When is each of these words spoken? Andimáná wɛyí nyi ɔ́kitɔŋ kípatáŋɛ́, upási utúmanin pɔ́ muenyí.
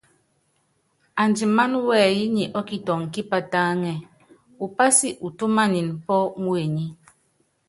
Andimáná 1.23 1.77
wɛyí 1.87 2.23
nyi 2.35 2.43
ɔ́kitɔŋ 2.59 2.99
kípatáŋɛ́, 3.13 3.95
upási 4.65 5.07
utúmanin 5.25 5.89
pɔ́ 6.05 6.19
muenyí. 6.43 6.85